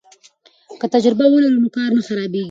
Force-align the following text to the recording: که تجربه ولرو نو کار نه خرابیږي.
که 0.79 0.85
تجربه 0.93 1.25
ولرو 1.29 1.59
نو 1.63 1.67
کار 1.77 1.89
نه 1.97 2.01
خرابیږي. 2.07 2.39